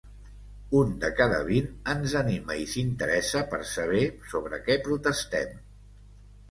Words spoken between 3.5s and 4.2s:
per saber